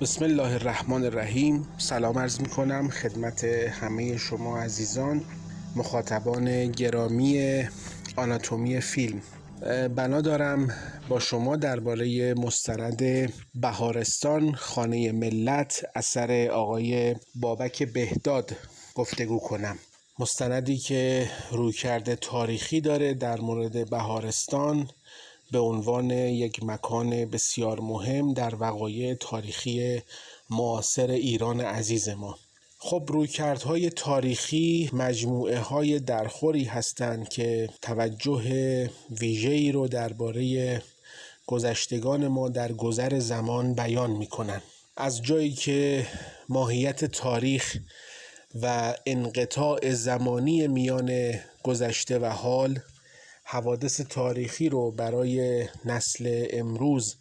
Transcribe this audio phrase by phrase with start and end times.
[0.00, 1.68] بسم الله الرحمن الرحیم.
[1.78, 5.24] سلام عرض می کنم خدمت همه شما عزیزان
[5.76, 7.62] مخاطبان گرامی
[8.16, 9.22] آناتومی فیلم.
[9.96, 10.68] بنا دارم
[11.08, 18.56] با شما درباره مستند بهارستان خانه ملت اثر آقای بابک بهداد
[18.94, 19.78] گفتگو کنم.
[20.18, 24.88] مستندی که رویکرد تاریخی داره در مورد بهارستان
[25.52, 30.02] به عنوان یک مکان بسیار مهم در وقایع تاریخی
[30.50, 32.38] معاصر ایران عزیز ما.
[32.78, 38.90] خب رویکردهای تاریخی مجموعه های درخوری هستند که توجه
[39.20, 40.82] ویژه‌ای رو درباره
[41.46, 44.62] گذشتگان ما در گذر زمان بیان می‌کنن
[44.96, 46.06] از جایی که
[46.48, 47.76] ماهیت تاریخ
[48.62, 52.78] و انقطاع زمانی میان گذشته و حال
[53.50, 57.16] حوادث تاریخی رو برای نسل امروز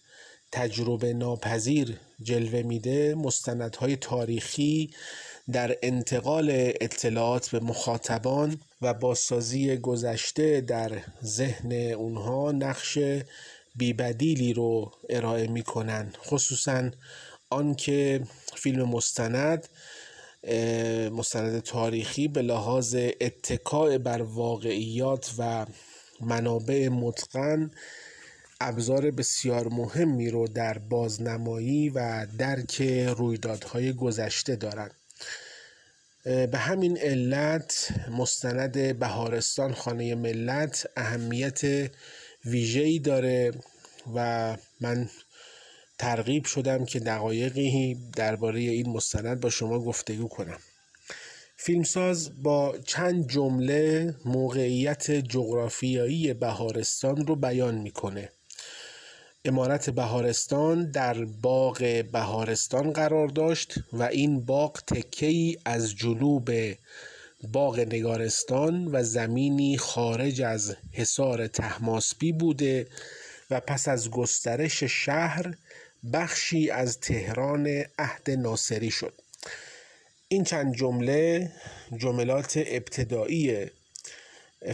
[0.52, 4.92] تجربه ناپذیر جلوه میده مستندهای تاریخی
[5.52, 6.50] در انتقال
[6.82, 10.92] اطلاعات به مخاطبان و بازسازی گذشته در
[11.24, 12.98] ذهن اونها نقش
[13.76, 16.14] بیبدیلی رو ارائه می‌کنن.
[16.26, 16.92] خصوصا
[17.50, 18.22] آنکه
[18.56, 19.70] فیلم مستند
[21.12, 25.66] مستند تاریخی به لحاظ اتکاع بر واقعیات و
[26.22, 27.72] منابع متقن
[28.62, 32.82] ابزار بسیار مهمی رو در بازنمایی و درک
[33.18, 34.92] رویدادهای گذشته دارند
[36.24, 41.92] به همین علت مستند بهارستان خانه ملت اهمیت
[42.46, 43.52] ویژه‌ای داره
[44.16, 45.10] و من
[46.00, 50.60] ترغیب شدم که دقایقی درباره این مستند با شما گفتگو کنم.
[51.62, 58.30] فیلمساز با چند جمله موقعیت جغرافیایی بهارستان رو بیان می‌کنه.
[59.46, 66.50] امارت بهارستان در باغ بهارستان قرار داشت و این باغ تکهی از جنوب
[67.44, 72.88] باغ نگارستان و زمینی خارج از حصار تهماسبی بوده
[73.50, 75.54] و پس از گسترش شهر
[76.14, 79.14] بخشی از تهران عهد ناصری شد.
[80.32, 81.52] این چند جمله
[81.98, 83.66] جملات ابتدایی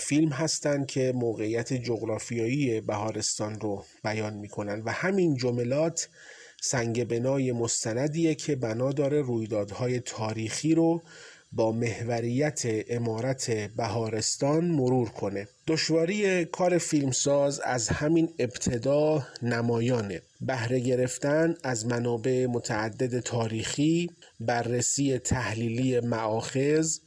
[0.02, 6.10] فیلم هستند که موقعیت جغرافیایی بهارستان رو بیان می‌کنن و همین جملات
[6.62, 11.04] سنگ بنای مستندیه که بنا داره رویدادهای تاریخی رو
[11.56, 15.48] با محوریت امارت بهارستان مرور کنه.
[15.68, 20.22] دشواری کار فیلمساز از همین ابتدا نمایانه.
[20.42, 27.00] بهره گرفتن از منابع متعدد تاریخی بررسی تحلیلی معاخذ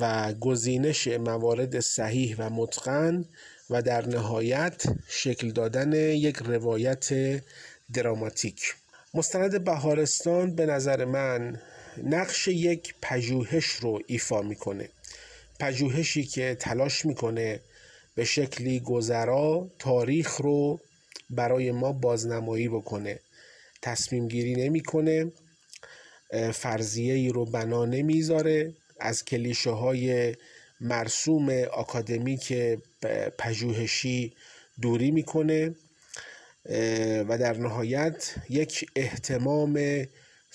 [0.00, 3.24] و گزینش موارد صحیح و متقن
[3.70, 7.08] و در نهایت شکل دادن یک روایت
[7.94, 8.74] دراماتیک.
[9.14, 11.58] مستند بهارستان به نظر من
[12.04, 14.88] نقش یک پژوهش رو ایفا می‌کنه.
[15.60, 17.60] پژوهشی که تلاش می‌کنه
[18.14, 20.80] به شکلی گذرا تاریخ رو
[21.30, 23.20] برای ما بازنمایی بکنه.
[23.82, 25.32] تصمیم گیری نمی‌کنه
[26.52, 28.72] فرضیه ای رو بنا نمی‌ذاره.
[29.00, 30.34] از کلیشه های
[30.80, 32.52] مرسوم آکادمیک
[33.38, 34.32] پژوهشی
[34.80, 35.74] دوری می‌کنه
[37.28, 40.06] و در نهایت یک احتمام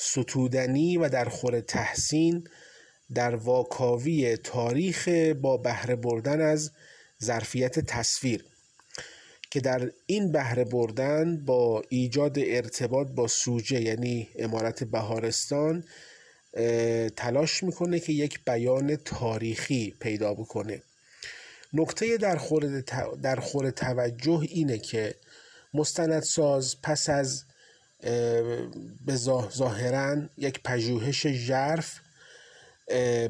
[0.01, 2.47] ستودنی و در خور تحسین
[3.13, 5.07] در واکاوی تاریخ
[5.41, 6.71] با بهره بردن از
[7.23, 8.45] ظرفیت تصویر
[9.51, 15.83] که در این بهره بردن با ایجاد ارتباط با سوژه یعنی امارت بهارستان
[17.15, 20.81] تلاش می‌کنه که یک بیان تاریخی پیدا بکنه.
[21.73, 22.81] نکته در خور,
[23.21, 25.15] در خور توجه اینه که
[25.73, 27.43] مستندساز پس از
[29.05, 29.15] به
[29.51, 31.99] ظاهرا یک پژوهش ژرف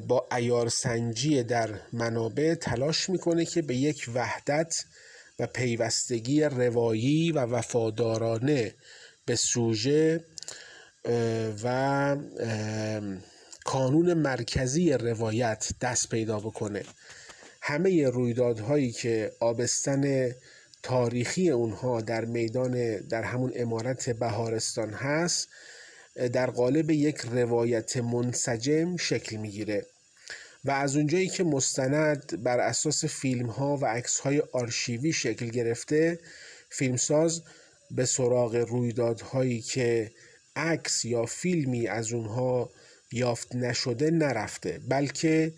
[0.07, 4.85] با ایار سنجی در منابع تلاش می‌کنه که به یک وحدت
[5.39, 8.73] و پیوستگی روایی و وفادارانه
[9.25, 10.23] به سوژه
[11.63, 12.17] و
[13.63, 16.83] کانون مرکزی روایت دست پیدا بکنه.
[17.61, 20.31] همه رویدادهایی که آبستن
[20.83, 25.47] تاریخی اونها در میدان در همون امارت بهارستان هست
[26.33, 29.85] در قالب یک روایت منسجم شکل می‌گیره.
[30.65, 36.19] و از اونجایی که مستند بر اساس فیلم ها و عکس های آرشیوی شکل گرفته
[36.69, 37.41] فیلمساز
[37.91, 40.11] به سراغ رویدادهایی که
[40.55, 42.71] عکس یا فیلمی از اونها
[43.11, 45.53] یافت نشده نرفته بلکه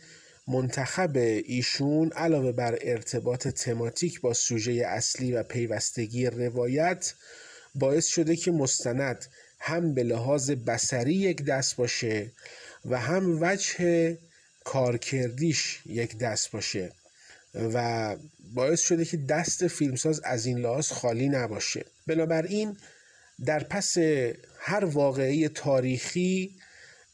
[0.47, 7.13] منتخب ایشون علاوه بر ارتباط تماتیک با سوژه اصلی و پیوستگی روایت
[7.75, 9.25] باعث شده که مستند
[9.59, 12.31] هم به لحاظ بسری یک دست باشه
[12.85, 14.17] و هم وجه
[14.63, 16.91] کارکردیش یک دست باشه
[17.55, 18.15] و
[18.53, 21.85] باعث شده که دست فیلمساز از این لحاظ خالی نباشه.
[22.07, 22.77] بنابراین
[23.45, 23.97] در پس
[24.59, 26.55] هر واقعی تاریخی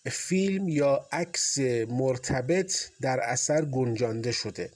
[0.05, 1.57] فیلم یا عکس
[1.89, 4.69] مرتبط در اثر گنجانده شده.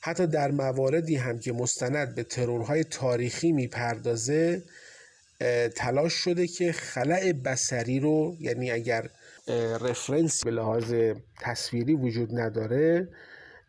[0.00, 4.62] حتی در مواردی هم که مستند به ترورهای تاریخی می‌پردازه
[5.76, 9.10] تلاش شده که خلع بسری رو یعنی اگر
[9.80, 10.94] رفرنس به لحاظ
[11.40, 13.08] تصویری وجود نداره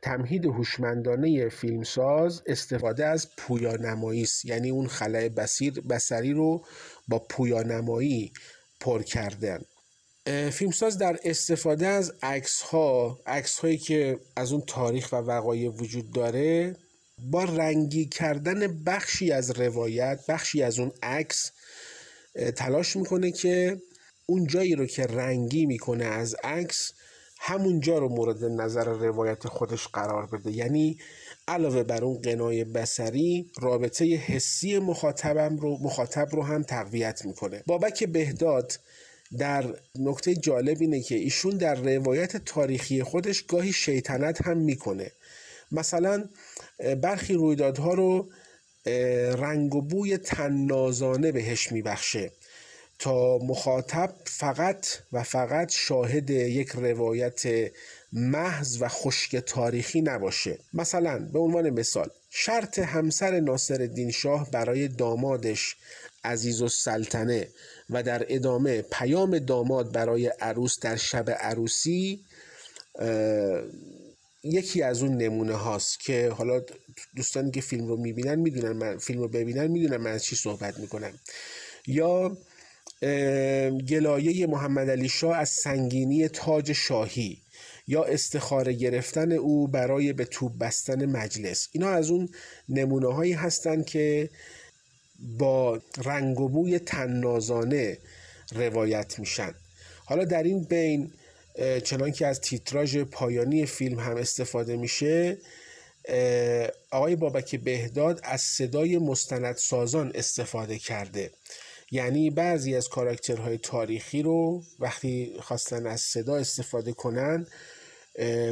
[0.02, 4.46] تمهید هوشمندانه فیلمساز استفاده از پویانمایی است.
[4.46, 6.66] یعنی اون خلع بسیر بسری رو
[7.08, 8.34] با پویانمایی
[8.80, 9.60] پر کردن.
[10.52, 16.12] فیلمساز در استفاده از عکس ها عکس هایی که از اون تاریخ و وقایع وجود
[16.12, 16.76] داره
[17.20, 21.52] با رنگی کردن بخشی از روایت بخشی از اون عکس
[22.56, 23.82] تلاش می‌کنه که
[24.26, 26.94] اون جایی رو که رنگی می‌کنه از عکس
[27.40, 30.52] همونجا رو مورد نظر روایت خودش قرار بده.
[30.52, 30.98] یعنی
[31.48, 37.64] علاوه بر اون قنای بسری رابطه حسی مخاطبم رو مخاطب رو هم تقویت می‌کنه.
[37.66, 38.80] بابک بهداد
[39.38, 45.12] در نکته جالب اینه که ایشون در روایت تاریخی خودش گاهی شیطنت هم می‌کنه.
[45.72, 46.30] مثلا
[47.02, 48.30] برخی رویدادها رو
[49.38, 52.32] رنگ و بوی تنازانه بهش میبخشه
[53.00, 57.72] تا مخاطب فقط و فقط شاهد یک روایت
[58.16, 60.60] محض و خشک تاریخی نباشه.
[60.74, 65.76] مثلا به عنوان مثال شرط همسر ناصر شاه برای دامادش
[66.24, 67.48] عزیز و سلطنه
[67.90, 72.20] و در ادامه پیام داماد برای عروس در شب عروسی
[74.44, 76.62] یکی از اون نمونه هاست که حالا
[77.16, 80.80] دوستانی که فیلم رو می‌بینن می‌دونن من فیلم رو ببینن می‌دونن من از چی صحبت
[80.80, 81.14] می‌کنم.
[81.88, 82.38] یا
[83.90, 87.43] گلایه محمد علی شاه از سنگینی تاج شاهی.
[87.88, 91.70] یا استخاره گرفتن او برای به توب بستن مجلس.
[91.72, 92.30] اینا از اون
[92.70, 94.30] نمونه هایی هستند که
[95.20, 97.98] با رنگ و بوی تنازانه
[98.56, 99.54] روایت میشن.
[100.06, 101.12] حالا در این بین
[101.84, 105.38] چنان که از تیتراژ پایانی فیلم هم استفاده میشه
[106.92, 111.32] آقای بابک بهداد از صدای مستندسازان استفاده کرده.
[111.94, 117.48] یعنی بعضی از کاراکترهای تاریخی رو وقتی خواستن از صدا استفاده کنن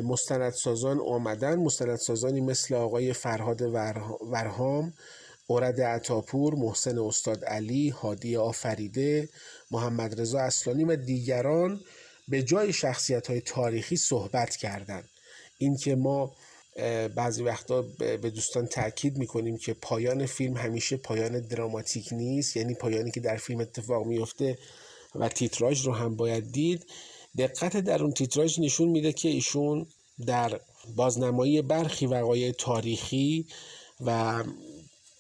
[0.04, 3.62] مستندسازان آمدن مستندسازانی مثل آقای فرهاد
[4.32, 4.94] ورهام
[5.48, 9.30] اورد عطاپور، محسن استاد علی، هادی آفریده،
[9.72, 11.80] محمد رضا اصلانی و دیگران
[12.28, 15.10] به جای شخصیت های تاریخی صحبت کردند.
[15.58, 16.36] اینکه ما
[17.16, 23.12] بعضی وقتا به دوستان تاکید می‌کنیم که پایان فیلم همیشه پایان دراماتیک نیست یعنی پایانی
[23.12, 24.58] که در فیلم اتفاق میفته
[25.16, 26.86] و تیتراژ رو هم باید دید.
[27.38, 29.86] دقت در اون تیتراژ نشون میده که ایشون
[30.26, 30.60] در
[30.96, 33.48] بازنمایی برخی وقایع تاریخی
[34.06, 34.44] و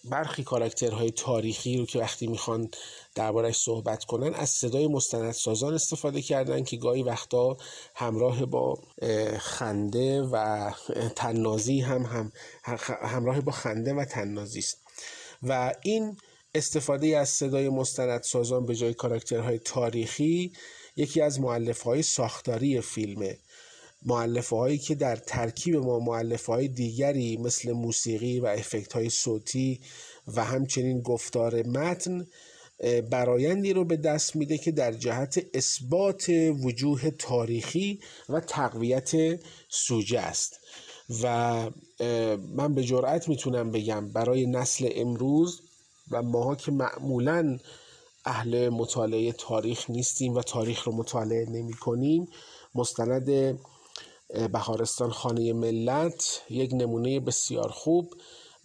[0.03, 2.69] برخی کاراکترهای تاریخی رو که وقتی می‌خوان
[3.15, 7.57] دربارش صحبت کنن از صدای مستندسازان استفاده کردن که گاهی وقتا
[7.95, 8.77] همراه با
[9.39, 10.71] خنده و
[11.15, 12.31] تنازی هم, هم
[13.01, 14.77] همراه با خنده و تنازی است.
[15.43, 16.17] و این
[16.55, 20.53] استفاده از صدای مستندسازان به جای کاراکترهای تاریخی
[20.95, 23.37] یکی از معلف های ساختاری فیلمه.
[24.05, 29.81] معلفه هایی که در ترکیب ما معلفه های دیگری مثل موسیقی و افکت های صوتی
[30.35, 32.27] و همچنین گفتار متن
[33.11, 36.29] برایندی رو به دست میده که در جهت اثبات
[36.63, 39.11] وجوه تاریخی و تقویت
[39.69, 40.59] سوژه است.
[41.23, 41.69] و
[42.55, 45.61] من به جرأت می‌تونم بگم برای نسل امروز
[46.11, 47.59] و ماها که معمولا
[48.25, 52.27] اهل مطالعه تاریخ نیستیم و تاریخ رو مطالعه نمی کنیم
[52.75, 53.59] مستند
[54.51, 58.13] بهارستان خانه ملت یک نمونه بسیار خوب.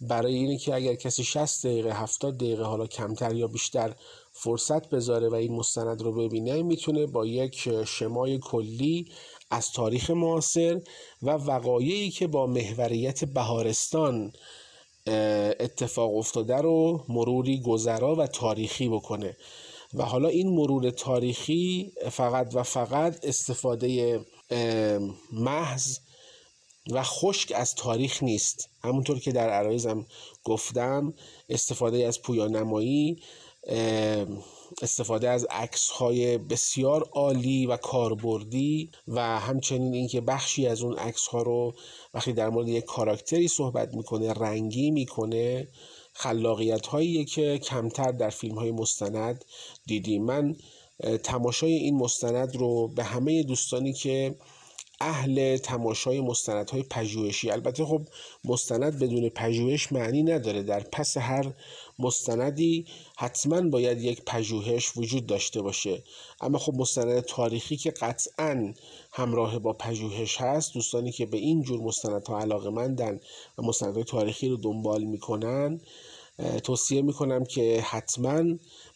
[0.01, 3.95] برای اینه که اگر کسی 60 دقیقه 70 دقیقه حالا کمتر یا بیشتر
[4.31, 9.05] فرصت بذاره و این مستند رو ببینه می‌تونه با یک شمای کلی
[9.51, 10.81] از تاریخ معاصر
[11.21, 14.33] و وقایعی که با محوریت بهارستان
[15.59, 19.37] اتفاق افتاده رو مروری گذرا و تاریخی بکنه.
[19.93, 24.19] و حالا این مرور تاریخی فقط و فقط استفاده
[25.31, 25.99] محض
[26.91, 28.69] و خشک از تاریخ نیست.
[28.83, 30.05] همونطور که در عرایزم
[30.43, 31.13] گفتم
[31.49, 33.21] استفاده از پویانمایی
[34.81, 41.27] استفاده از عکس های بسیار عالی و کاربردی و همچنین اینکه بخشی از اون عکس
[41.27, 41.75] ها رو
[42.13, 45.67] وقتی در مورد یک کاراکتری صحبت می‌کنه رنگی می‌کنه
[46.13, 49.45] خلاقیت هایی که کمتر در فیلم های مستند
[49.85, 50.23] دیدیم.
[50.23, 50.55] من
[51.23, 54.35] تماشای این مستند رو به همه دوستانی که
[54.99, 57.51] اهل تماشای مستندهای پژوهشی.
[57.51, 58.01] البته خب
[58.45, 60.63] مستند بدون پژوهش معنی نداره.
[60.63, 61.53] در پس هر
[61.99, 62.85] مستندی
[63.17, 66.03] حتما باید یک پژوهش وجود داشته باشه.
[66.41, 68.73] اما خب مستند تاریخی که قطعا
[69.11, 73.19] همراه با پژوهش هست دوستانی که به این جور مستندها علاقه مندن
[73.57, 75.81] و مستندهای تاریخی رو دنبال می‌کنن
[76.63, 78.43] توصیه می‌کنم که حتما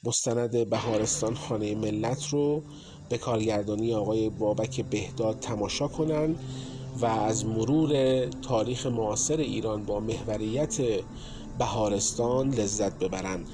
[0.03, 2.63] مستند بهارستان خانه ملت رو
[3.09, 6.39] به کارگردانی آقای بابک بهداد تماشا کنند
[7.01, 10.77] و از مرور تاریخ معاصر ایران با محوریت
[11.59, 13.47] بهارستان لذت ببرند.